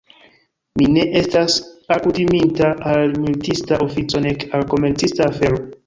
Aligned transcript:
Mi 0.79 0.87
ne 0.93 1.03
estas 1.21 1.57
alkutiminta 1.97 2.73
al 2.95 3.07
militista 3.27 3.81
ofico 3.89 4.27
nek 4.29 4.51
al 4.51 4.71
komercista 4.77 5.33
afero. 5.35 5.67